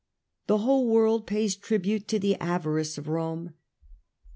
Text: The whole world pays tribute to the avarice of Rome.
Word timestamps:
The 0.47 0.57
whole 0.57 0.87
world 0.89 1.27
pays 1.27 1.55
tribute 1.55 2.07
to 2.07 2.17
the 2.17 2.33
avarice 2.37 2.97
of 2.97 3.07
Rome. 3.07 3.53